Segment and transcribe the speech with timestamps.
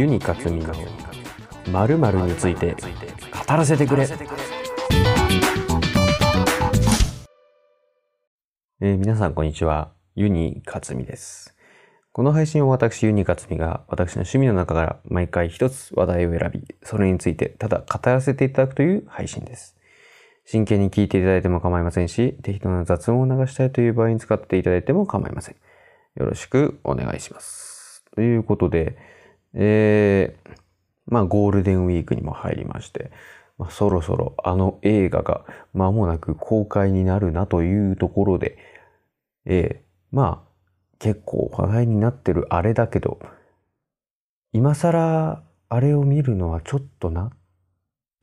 [0.00, 0.72] ユニカツミの
[1.70, 4.08] 〇〇について語らせてくれ。
[8.80, 9.92] えー皆さんこんにちは。
[10.14, 11.54] ユニカツミです。
[12.12, 19.76] この配信を私ユニカツミが私の趣味の中から毎回一つ話題を選び、それについてただ語らせていただくという配信です。
[20.46, 25.56] 真剣に聞いていただいても構いませんし、適当な雑音を流したいという場合に使っていただいても構いません。
[26.16, 28.06] よろしくお願いします。
[28.14, 29.09] ということで、
[29.54, 30.50] えー、
[31.06, 33.10] まあゴールデンウィークにも入りまして、
[33.58, 38.56] まあ、そろそろあの映画が間もなく公開になるなというところで、
[39.44, 40.50] えー、まあ
[40.98, 43.18] 結構話題になってるあれだけど、
[44.52, 47.30] 今更あれを見るのはちょっとなっ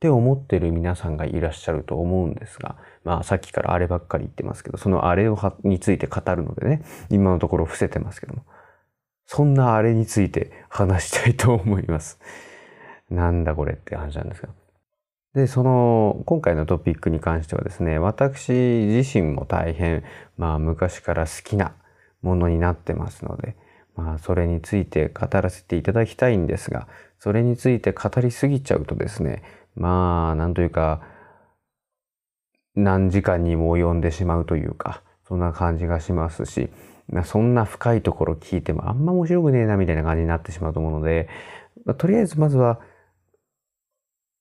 [0.00, 8.44] て思ってる皆さんがいらっしゃると思うんですが、まあさっきからあればっかり言ってますけど、そのあれをについて語るのでね、今のところ伏せてますけども、
[9.30, 12.18] そんなあれについて話したいと思います。
[13.10, 14.48] なんだこれって話なんですが。
[15.34, 20.02] で、その、今回のトピックに関してはですね、私自身も大変、
[20.38, 21.74] まあ昔から好きな
[22.22, 23.54] ものになってますので、
[23.96, 29.42] まあそれについて語らせていただきたいんですが、それについて語りすぎちゃうとですね、
[29.76, 31.02] まあなんというか、
[32.74, 36.70] 何時間にも及んでしまうというか、そんな感じがしますし、
[37.24, 41.28] そんな深いところ聞いてもあんま面白くねえなみたいな感じになってしまうと思うので、
[41.84, 42.80] まあとりあえずまずは、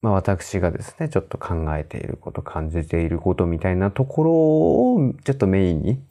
[0.02, 6.02] まあ私がですね、ちょっと考えていること、感じていることみたいなところをちょっとメインに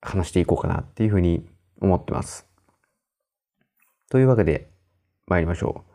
[0.00, 1.46] 話していこうかなっていうふうに
[1.80, 2.46] 思ってます。
[4.10, 4.68] というわけで
[5.26, 5.90] 参りましょう。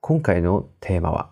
[0.00, 1.30] 今回のテーマは、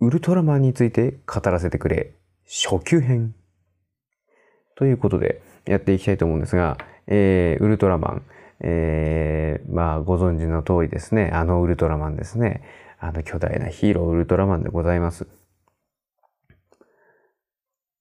[0.00, 2.14] ウルトラマンについて語らせてくれ、
[2.52, 3.32] 初級編。
[4.74, 8.22] ということでやっていきたいと思うんですが、えー、ウルトラマン、
[8.58, 12.64] えー、まあご存知の通りですね、あのウルトラマンですね、
[12.98, 15.28] あの巨大なヒーローウルトラマンでございます。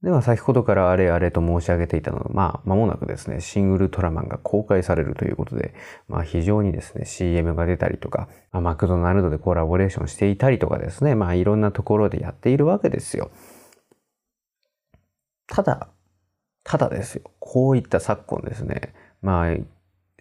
[0.02, 5.76] では先ほどからあれあれと申し上げていたのは、まあ間もなくですね、新ウルトラマンが公開されるということで、
[6.08, 13.30] まあ非常にですね、CM が出たりとか、まあ、マクドナルドでコラボレーションしていたりとかですね、まあいろんなところでやっているわけですよ。
[15.50, 15.90] ただ、
[16.64, 19.56] ただですよ、こういった昨今ですね、まあ、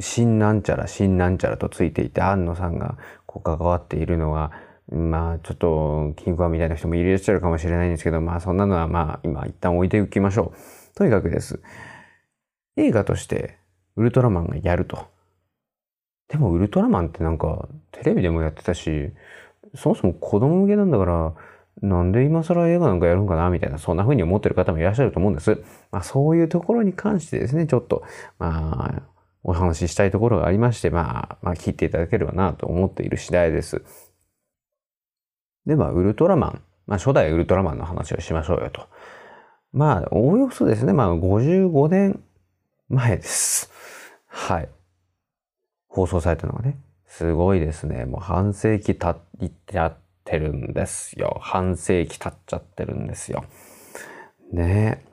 [0.01, 2.97] 新なんちゃら、新なんちゃらとついていて、安野さんが
[3.27, 4.53] こう関わっているのは、
[4.91, 10.95] まあ、ちょっと、金庫みたいな人もいらっしゃるかもしれないんですけど、まあ、そんなのはまあ、今一旦置いておきましょう。
[10.95, 11.61] とにかくです。
[12.77, 13.59] 映画として、
[13.97, 15.09] ウルトラマンがやると。
[16.29, 19.13] でも、ウルトラマンってなんか、テレビでもやってたし、
[19.75, 21.35] そもそも子供向けなんだから、
[21.83, 25.63] なんで今更映画なんかやるんかなみたいな、そんな風に思ってる方もいらっしゃると思うんです。
[25.91, 28.03] まあ、そういうところに関してですね、ちょっと、
[28.39, 29.03] まあ、
[29.45, 33.83] お話ししたいところがありまして、まあ、まあ、聞いていただければなと思っている次第です。
[35.67, 36.63] では、ウルトラマン。
[36.87, 38.87] まあ、初代ウルトラマンの話をしましょうよと。
[39.73, 42.21] まあ、おおよそですね、まあ、55年
[42.89, 43.71] 前です。
[44.27, 44.69] はい。
[45.87, 46.79] 放送されたのがね。
[47.07, 48.05] すごいですね。
[48.05, 49.97] もう半世紀経っちゃっ
[50.29, 51.39] てるんですよ。
[51.41, 53.45] 半世紀経っちゃってるんですよ。
[54.53, 55.05] ね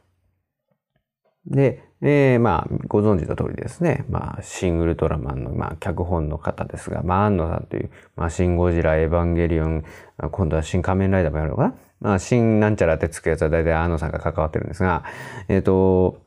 [1.45, 4.05] で、えー、まあ、ご存知の通りですね。
[4.09, 9.83] まあ、シン・ウルトラマンの、まあ、脚本の方ですが、まあ、安野さんという、まあ、シン・ゴジラ、エヴァンゲリオン、
[10.31, 11.75] 今度はシン・仮面ライダーもやるのかな？
[12.01, 15.03] まあ、シン・なんちゃらってつくやつは大体安野さんが関わってるんですが、
[15.47, 16.21] えっ、と、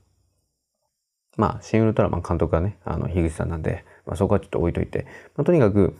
[1.37, 5.06] まあ、シン・ウルトラマン監督がね、あの、樋口さんなんで、まあ、そこはちょっと置いといて、
[5.37, 5.97] まあ、とにかく、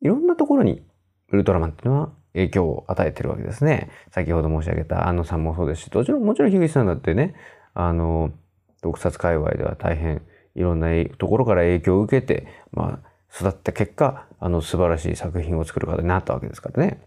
[0.00, 0.82] いろんなところに
[1.30, 3.90] ウルトラマンっていうのは影響を与えてるわけですね。
[4.10, 7.34] 先ほど申し上げた安野さんもそうですし、もちろん、もちろん樋口さんだってね、
[7.74, 8.32] あの、
[8.82, 10.22] 特撮界隈では大変
[10.54, 10.88] いろんな
[11.18, 17.00] ところから影響を受けて、まあ、育った結果、あの素晴らしい作品を作る方になったわけですからね。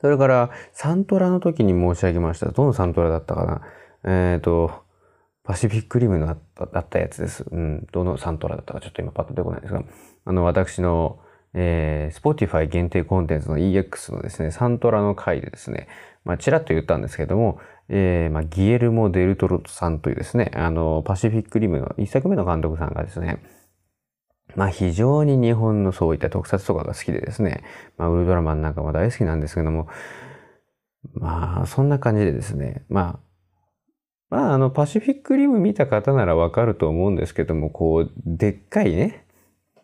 [0.00, 2.50] それから、サントラの時に申し上げました。
[2.50, 3.62] どのサントラだったかな
[4.04, 4.84] えっ、と、
[5.44, 7.44] パシフィックリムのだっただったやつです。
[7.50, 7.86] うん。
[7.92, 9.82] どのサントラだったかちょっと今パッと出てこないですが、
[10.24, 11.20] あの、私の、
[11.54, 15.88] えー、Spotify 限定コンテンツの EX のですね、サントラの回でですね、
[16.24, 23.42] まあ、ちらっと言ったんですけども、えー、まあ、ギエルモ・デルトロトさんというですね、あの、パシフィックリムの一作目の監督さんがですね、
[24.56, 27.62] まあ、非常に日本のそういった特撮とかが好きでですね、
[27.98, 29.88] まあ、ウルトラマンなんかも大好きなんですけども、
[31.12, 33.24] まあ、そんな感じでですね、まあ、
[34.30, 39.26] まあ、あの、パシフィックリム見た方ならわかると思うんですけども、こう、でっかいね、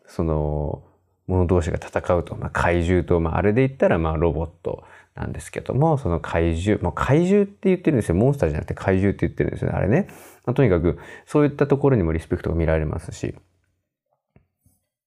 [0.07, 0.83] その、
[1.31, 4.85] 者同士が戦うと、まあ、怪獣と、まあ、あれで言ったら、まあ、ロボット
[5.15, 8.15] なんですけども、その怪獣、もう怪獣って言ってるんですよ。
[8.17, 10.09] モンスターじゃなくて怪獣って言ってるんですよね、あれね。
[10.45, 13.35] まあ、とにかくそういったところにもリスペクトが見られますし、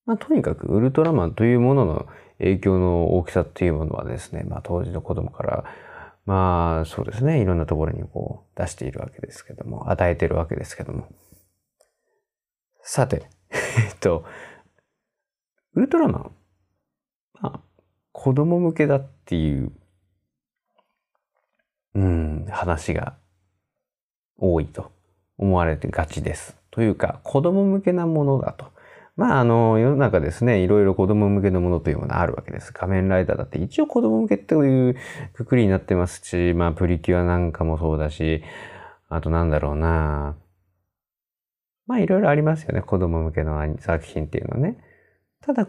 [0.06, 2.08] まあ、とにかくウルトラマンというものの
[2.40, 5.64] 影響の大きさっていうものはですね、まあ、当時の子供から
[6.26, 11.08] まあそうですねいろんなところにこう出しているわけですけども与えてるわけですけども
[12.82, 14.26] さて えっと
[15.76, 16.32] ウルトラマン？
[17.42, 17.60] まあ
[18.12, 19.72] 子供向けだっていう
[21.96, 23.16] うん話が
[24.38, 24.92] 多いと
[25.38, 26.56] 思われてがちです。
[26.72, 28.72] というか子供向けなものだと。
[29.16, 32.74] まあ、あの、世の中ですね、いろいろ子供向けのものというものがあるわけです。
[32.74, 34.96] 仮面ライダーだって一応子供向けっていう
[35.34, 38.42] くくりになってますし、まあ、プリキュアなんかもそうだし、
[39.10, 40.36] あとなんだろうな
[41.86, 44.80] まあ、いろいろありますよね、子供向けの作品っていうのはね。
[45.46, 45.68] ただ、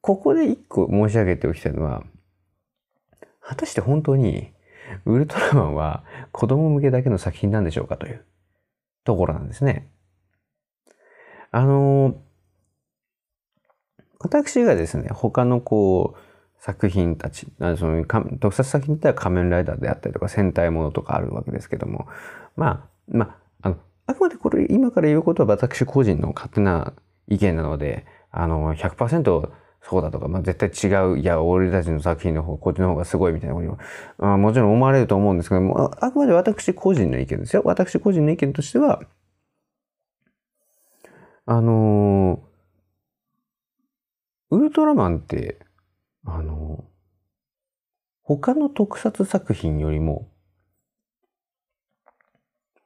[0.00, 2.02] ここで一個申し上げておきたいのは、
[3.40, 4.52] 果たして本当に、
[5.06, 8.24] ウルトラマンは子供向けだけの作品なんでしょうかという
[9.04, 9.88] ところなんですね。
[11.50, 12.16] あの
[14.18, 16.18] 私がですね、他のこう、
[16.58, 18.04] 作品たち、あのその
[18.38, 22.06] 特撮作品って仮面ライダーであったりとか戦隊ものとかあるわけですけども、
[22.54, 23.24] まあ、ま
[23.62, 23.76] あ、あの、
[24.06, 26.92] あくまでこれ今から言うことは私個人の勝手な
[27.28, 29.50] 意見なので、あの、100%
[29.82, 33.78] そうだとか、まあ、絶対違う、いや、俺たちの作品の方、こっちの方がすごいみたいなことも、
[34.18, 37.62] まあ、もちろん思われると思うんですけども、あくまで私個人の意見ですよ。
[37.64, 39.02] 私個人の意見としては、
[41.44, 42.40] あの
[44.50, 45.58] ウルトラマンって、
[46.24, 46.84] あの、
[48.22, 50.28] 他の特撮作品よりも、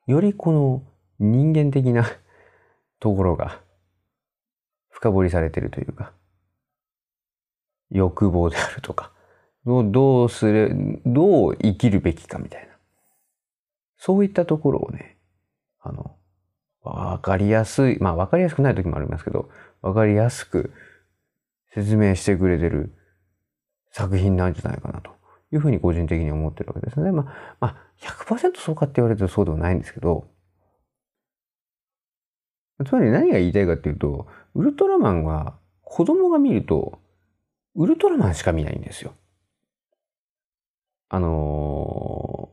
[0.07, 0.85] よりこの
[1.19, 2.07] 人間的な
[3.01, 3.61] ところが
[4.97, 6.13] 深掘りされてるというか、
[7.91, 9.13] 欲望であるとか、
[9.67, 12.75] どうする、どう生きるべきかみたいな。
[13.99, 15.19] そういったところをね、
[15.83, 16.17] あの、
[16.83, 19.51] わかりやすい、まあわかりやすくない時もありますけど、
[19.83, 20.73] わかりやすく
[21.75, 22.95] 説明してくれてる
[23.91, 25.11] 作品なんじゃないかなと
[25.53, 27.13] いうふうに個人的に思ってるわけですね。
[27.13, 30.27] まあ、まあ、100%そうかって言われるとそうではないんですけど、
[32.85, 36.99] つまり何が言いたいかっていうと、ウルトラマンは子供が見ると、
[37.75, 39.15] ウルトラマンしか見ないんですよ。
[41.09, 42.51] あの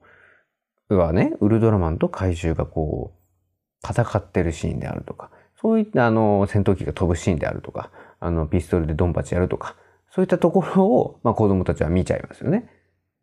[0.90, 7.90] ー、はね、ウルトラマンと怪獣がこう、戦ってるシーンであるとか、そういったあの、戦闘機が飛ぶシーンであるとか、
[8.20, 9.76] あの、ピストルでドンパチやるとか、
[10.12, 12.70] そういったところを、まあ子供たちは見ちゃいますよね。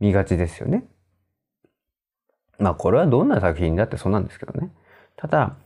[0.00, 0.85] 見がちですよね。
[2.58, 4.70] まあこれはどんな作品だってそうなんですけどね。
[5.17, 5.56] ただ、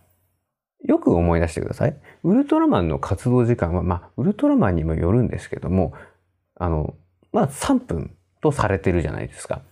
[0.84, 1.96] よく思い出してください。
[2.22, 5.94] ウルトラマンの活動時間は、まあ、ウルトラマンにもよるんですけども、
[6.56, 6.94] あの、
[7.32, 9.62] まあ3分とされてるじゃないですか。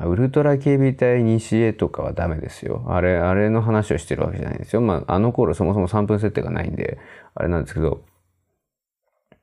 [0.00, 2.84] ウルトラ警備隊西へとかはダメですよ。
[2.88, 4.82] あれ、あれの話をしてるわけじゃないんですよ。
[4.82, 6.98] まあ、あの頃そもそも3分設定がないんで、
[7.34, 8.04] あれなんですけど、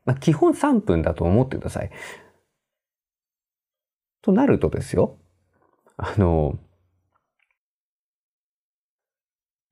[0.06, 1.92] まあ、基本3分だと思ってください。
[4.22, 5.16] となるとですよ、
[5.96, 6.60] あの、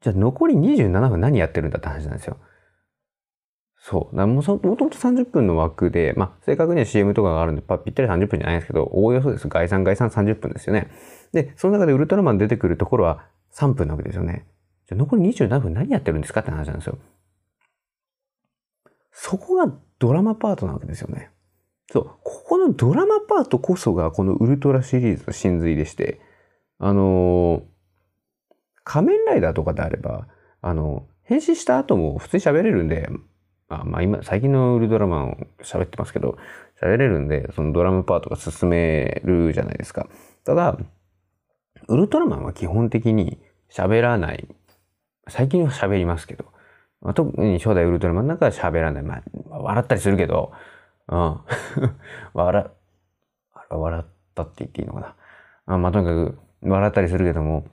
[0.02, 2.38] じゃあ残り27分何やってるんだって話なんですよ。
[3.82, 4.16] そう。
[4.16, 9.48] ももともと30分の枠で、まあ、正確には CM とかがあるんで、ぴったり30分じゃないですけど、おおよそです。
[9.48, 10.90] 概算概算30分ですよね。
[11.32, 14.46] で、その中でウルトラマン出てくるところは3分なわけですよね。
[14.88, 16.98] じゃ残り27分何やってるんですかって話なんですよ。
[19.12, 21.30] そこがドラマパートなわけですよね。
[21.92, 22.04] そう。
[22.24, 26.20] ここのドラマパートこそがこのウルトラシリーズの真髄でして、
[26.78, 27.62] あのー、
[28.90, 30.26] 仮面ライダーとかであれば、
[30.64, 33.08] あの、変身した後も普通に喋れるんで、
[33.68, 36.40] あまあ今、最近のウルトラマンを喋ってますけど、
[36.82, 40.08] 喋れるんで、そのドラムパートが進めるじゃないですか。
[40.44, 40.76] ただ、
[41.88, 43.38] ウルトラマンは基本的に
[43.72, 44.48] 喋らない。
[45.28, 46.46] 最近は喋りますけど、
[47.02, 49.04] まあ、特に初代ウルトラマンなんかは喋らない。
[49.04, 49.18] ま
[49.52, 50.52] あ、笑ったりするけど、
[51.10, 51.38] うん。
[52.34, 52.72] 笑、
[53.70, 55.16] 笑ったって言っていいのかな。
[55.68, 57.66] あまあ、とにかく、笑ったりするけども、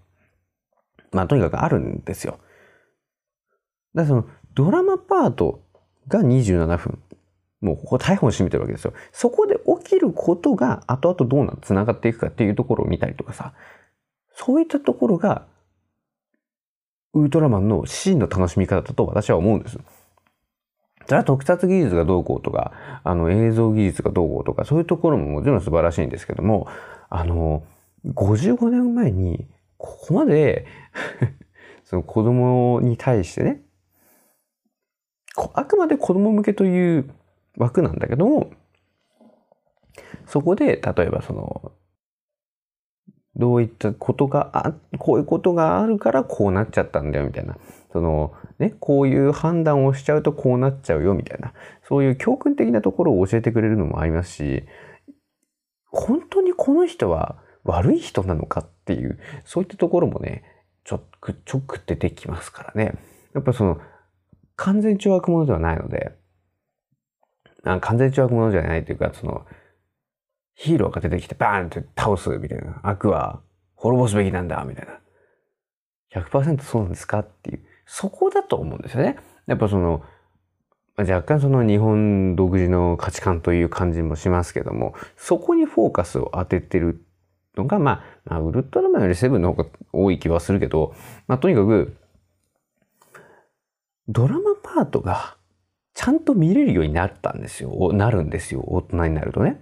[1.17, 2.39] まあ、とにかくあるんですよ。
[3.95, 5.63] だからその、ドラマパート
[6.09, 6.99] が27分。
[7.63, 8.93] もうここ大本占めてるわけですよ。
[9.13, 13.55] そこで起きることが後々どうな、繋がっていくかっていうところを見たりとかさ、
[14.35, 15.47] そういったところが、
[17.15, 19.79] ウルトラマンの真の楽しみ方だと私は思うんです。
[21.07, 26.69] それは特撮技術がどうこうとか、あの映像技術がどうこうとか、そういうところももちろん素晴らしいんですけども、
[27.09, 27.63] あの、
[28.05, 29.47] 55年前に、
[29.79, 30.67] ここまで
[31.85, 33.63] その子供に対してね、
[35.55, 37.11] あくまで子供向けという
[37.57, 38.51] 枠なんだけども、
[40.27, 41.73] そこで、例えばその、
[43.37, 47.59] どういったことがあ、こういうことがあるからこうなっちゃったんだよみたいな。
[47.93, 51.53] そのね、こういう判断をしちゃうとこうなっちゃうよみたいな。
[51.87, 54.65] そういう教訓的なところを教えてくれるのもありますし、
[55.85, 60.45] 本当にこの人は悪い人なのかっていう、そういったところもね、
[60.85, 62.95] ちょくちょく出てきますからね。
[63.35, 63.81] やっぱその、
[64.55, 66.13] 完全懲悪者ではないので、
[67.65, 69.45] あ完全懲悪者じゃないというか、その、
[70.55, 72.81] ヒーローが出てきてバーンって倒すみたいな。
[72.83, 73.43] 悪は
[73.75, 75.01] 滅ぼすべきなんだみたいな。
[76.23, 77.61] 100%そうなんですかっていう。
[77.85, 79.17] そこだと思うんですよね。
[79.47, 80.03] やっぱその、
[80.99, 87.05] 若干その日本独自の価値観という感じもしますけども、そこにフォーカスを当ててる
[87.57, 90.95] のが、まあ、まあ、ウルトラマンよりセブンの方が多い気はするけど、
[91.27, 91.97] まあ、とにかく、
[94.09, 95.37] ドラマパートが
[95.95, 97.93] ちゃんと見れるようになったんですよ。
[97.93, 98.63] なるんですよ。
[98.67, 99.61] 大人になるとね。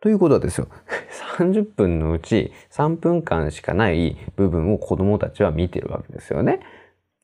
[0.00, 0.68] ということはですよ。
[1.38, 6.60] 30分のうち3分間しかない部分を子供たちは見てるわけですよね。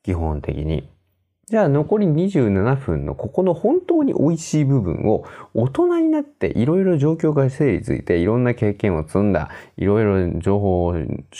[0.02, 0.88] 基本的に。
[1.48, 5.24] じゃあ残り27分のここの本当に美味しい部分を
[5.54, 10.94] 大人になっていろいろ状況が整理ついていろんな経験を積んだいろいろ情報を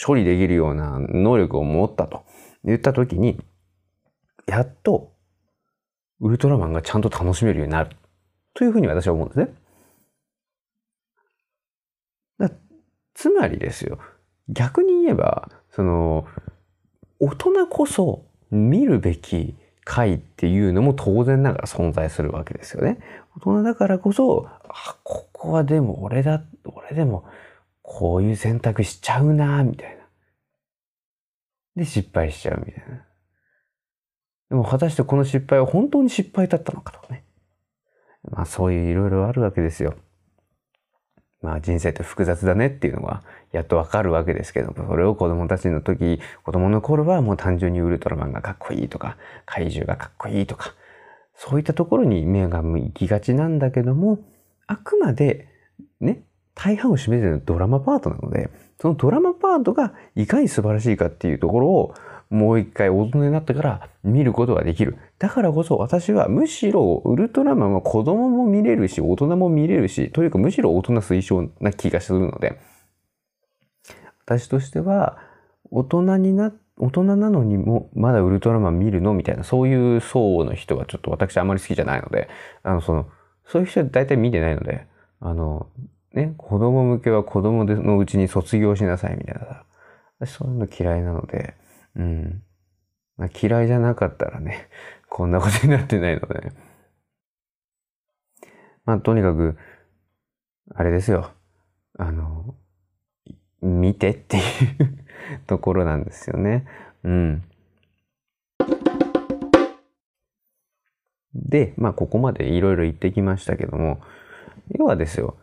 [0.07, 2.25] 処理できるような能力を持ったと
[2.65, 3.39] 言った時に
[4.47, 5.13] やっと
[6.21, 7.91] ウルトラマンがちゃんと楽しめるようになる
[8.55, 9.41] というふうに私は思うんです
[12.41, 12.49] ね。
[13.13, 13.99] つまりですよ
[14.49, 16.25] 逆に言えばその
[17.21, 19.55] 大人こそ見るべき
[19.89, 22.99] 回っていうのも当然ながら存在するわけですよね。
[23.37, 27.25] 大人だからこそ、あ、ここはでも俺だ、俺でも
[27.81, 30.03] こういう選択しちゃうな、みたいな。
[31.75, 33.03] で、失敗しちゃうみたいな。
[34.51, 37.25] でも果たしてこの失敗は本当に失敗だったのかとかね。
[38.31, 39.95] まあそういういろいろあるわけですよ。
[41.43, 49.17] まあ人生って複雑だねっていうのがやっとわかるわけですけども、それを子供たちの時、子供の頃はもう単純にウルトラマンがかっこいいとか、
[49.47, 50.75] 怪獣がかっこいいとか、
[51.35, 54.19] そういったところに目が向きがちなんだけども、
[54.67, 55.49] あくまで
[56.01, 61.95] ね、大半を占めてるのはドラマパートなので、そのドラマパートがいかに素晴らしいかっていうところを
[62.31, 64.99] もう一回大人になってから見ることができる。
[65.19, 72.61] だからこそ私はむしろウルトラマンは子供も見れるし、大人も見れるし、というかむしろ大人推奨な気がするので、
[74.27, 75.19] 私としては
[75.71, 79.15] 大人にな、大人なのにもまだウルトラマン見るの？
[79.15, 82.29] みたいな、そういう層の人はちょっと私あまり好きじゃないので、
[82.63, 83.07] あの、その、
[83.47, 84.87] そういう人は大体見てないので、
[85.21, 85.67] あの、
[86.13, 89.65] ね、子供向けは子供のうちに卒業しなさいみたいな。
[90.21, 91.55] 私そういうの嫌いなので、
[91.99, 92.43] うん。
[93.17, 94.69] まあ、嫌いじゃなかったらね、
[95.11, 96.53] こんなことになってないので、
[98.85, 99.59] まあ、とにかく、
[100.75, 101.33] あれですよ。
[101.99, 102.55] あの、
[103.61, 104.43] 見てっていう
[105.47, 106.67] ところなんですよね。
[107.03, 107.45] うん。
[111.35, 114.01] で、まあ、ここまでいろいろ言ってきましたけども、
[114.71, 115.37] 要はですよ、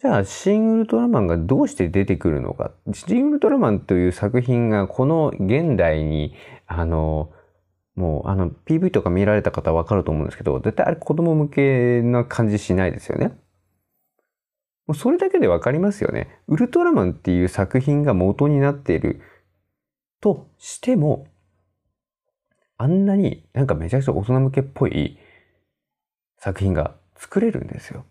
[0.00, 2.72] じゃあ、シン・ウルトラマンがどうして出てくるのか。
[2.94, 6.34] シン・ウルトラマンという作品がこの現代に、
[6.66, 7.30] あの、
[7.96, 13.38] もう、あの、PV とか見られた方はわかると思うんですけど、絶対あれ子供向けな感じしないですよね。
[14.86, 16.40] もうそれだけでわかりますよね。
[16.48, 19.20] ウルトラマンっていう作品が元になっている
[20.22, 21.26] としても、
[22.78, 25.18] あんなになんかめちゃくちゃ大人向けっぽい
[26.38, 28.06] 作品が作れるんですよ。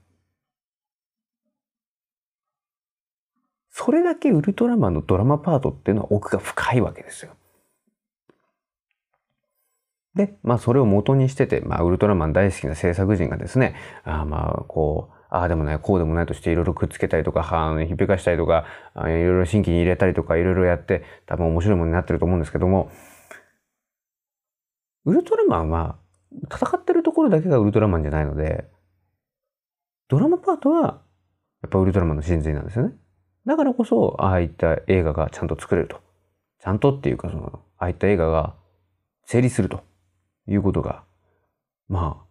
[3.81, 7.31] それだけウルトラマンのドラマパートっていうのは奥が深いわけですよ。
[10.15, 18.65] で、まあそれを元にしてて、まあウルトラマン大好きな制作人がですね、あまあこう、ああでもない、こうでもないとしていろいろくっつけたりとか、はひっぺかしたりとか、
[18.97, 22.91] いろいろ新規に入れたりとか、いろいろやって、多分面白いものになってると思うんですけども、
[25.05, 25.95] ウルトラマンは
[26.53, 28.65] 戦ってるところだけがウルトラマンじゃないので、
[30.09, 31.01] ドラマパートは
[31.61, 32.93] やっぱウルトラマンの真髄なんですよね。
[33.45, 35.99] だからこそ、ああいった映画がちゃんと作れると。
[36.61, 38.53] ちゃんとっていうか、その、ああいった映画が
[39.25, 39.81] 成立すると
[40.47, 41.03] いうことが、
[41.87, 42.23] ま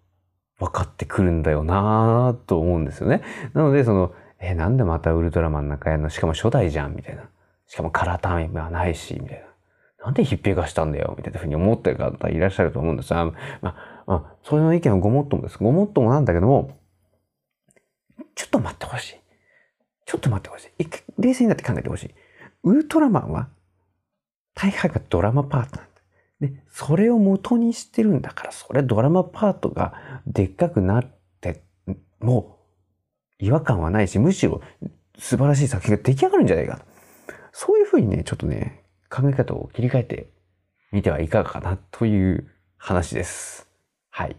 [0.61, 3.23] あ、分かってくるんだよなぁと思うんですよね。
[3.55, 6.11] なので、その、え、なんでまたウルトラマンなんかやるの？
[6.11, 7.29] しかも初代じゃんみたいな。
[7.67, 10.05] しかもカラータイムはないし、みたいな。
[10.05, 11.15] なんでひっぺがしたんだよ？
[11.17, 15.59] みたいなふうに思ってる方いらっしゃると思うんですが、まあ、まあ、それの意見はごもっともです。
[15.59, 16.79] ごもっともなんだけども、
[18.37, 19.17] ちょっと待ってほしい。
[20.09, 20.87] ちょっと待ってほしい。
[21.19, 22.15] 冷静になって考えてほしい。
[22.63, 23.51] ウルトラマンは
[24.55, 25.93] 大半がドラマパートなんだ。
[26.41, 29.93] で、それを元にしてるんだから、それドラマパートが
[30.27, 31.07] でっかくなっ
[31.43, 31.63] て、
[32.21, 32.59] も
[33.39, 34.63] う違和感はないし、むしろ
[35.19, 36.85] 素晴らしい作品が出来上がるんじゃないかと。
[37.53, 40.31] そういうふうにね、ちょっとね、考え方を切り替えて
[40.91, 42.49] みてはいかがかなという
[42.79, 43.69] 話です。
[44.09, 44.37] はい。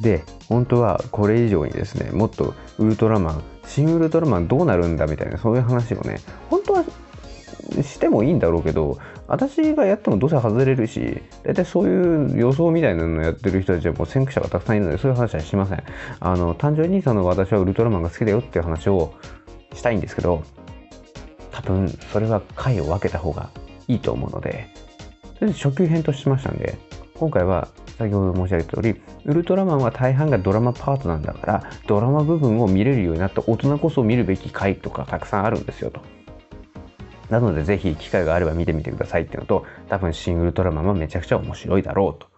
[0.00, 6.84] で、本当はこれ以上にですね、もっとウルトラマン、新ウルトラマンどうなるんだみたいな、そういう話をね、本当は
[7.82, 15.84] してもいいんだろうけど、私がやってもどうせ外れるし、大体そういう予想みたいなのをやってる人たちはもう先駆者がたくさんいるので、そういう話はしません。
[16.18, 19.12] あの、単純にその私はウルトラマンが好きだよっていう話を
[19.74, 20.42] したいんですけど、
[21.52, 23.50] 多分それは回を分けた方が
[23.86, 24.68] いいと思うので、
[25.38, 26.78] とりあえず初級編としましたんで、
[27.14, 27.68] 今回は
[28.00, 36.00] 先ほど申し上げた通り、ウルトラマンは大半がドラマパートなんだから、ドラマ部分を見れるようになった大人こそ見るべき回とかたくさんあるんですよと。
[37.28, 42.30] なのでぜひ機会があれば見てみてくださいっていうのと、多分シン・ウルトラマンはめちゃくちゃ面白いだろうと。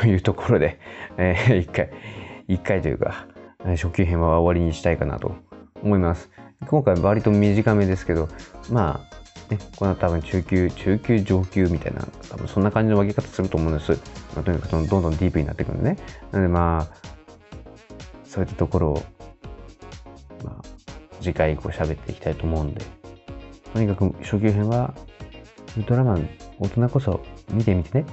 [0.00, 0.78] そういうところで、
[1.16, 1.90] えー、一回、
[2.46, 3.26] 一回というか、
[3.64, 5.34] 初級編は終わりにしたいかなと
[5.82, 6.30] 思います。
[6.68, 8.28] 今回割と短めですけど、
[8.70, 9.17] まあ、
[9.50, 13.92] ね、この多分中級、中級、上級みたいな、多分そんな感じの分け方すると思うんです。
[14.34, 15.96] まあ、とにかくどんどんディープになっていくんでね。
[16.32, 17.08] なのでまあ、
[18.24, 19.02] そういったところを、
[20.44, 20.64] まあ、
[21.20, 22.84] 次回以降喋っていきたいと思うんで、
[23.72, 24.94] とにかく初級編は、
[25.76, 26.28] ウルトラマン、
[26.58, 28.06] 大人こそ見てみてね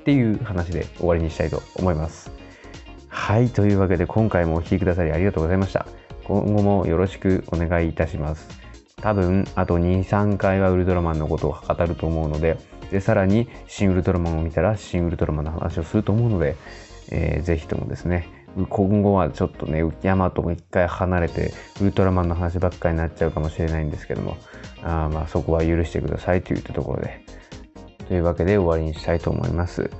[0.00, 2.30] っていう話で終わりにしたいと思います。
[3.08, 5.86] はい、というわけで今回もお聴きくださりありがとうございました。
[6.24, 8.57] 今後もよろしくお願いいたします。
[9.00, 12.58] 多分あと2、3回はウルトラマンのことを語ると思うので、
[12.90, 16.56] で、さらに新ウルトラマンを見たら新ウルトラマンの話をすると思うので、
[17.10, 18.28] えー、ぜひともですね、
[18.68, 24.36] 今後はちょっとね、ヤマトも一回離れて、ウルトラマンの話ばっかりになっちゃうかもしれないんですけども、
[24.82, 27.24] あまあそこは許してくださいといったところで、
[28.08, 29.90] というわけで終わりにしたいと思います。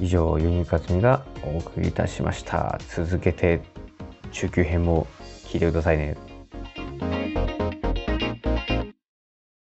[0.00, 2.78] 以上、ユニカツミがお送りいたしました。
[2.88, 3.60] 続けて
[4.32, 5.06] 中級編も
[5.46, 6.33] 聞いてくださいね。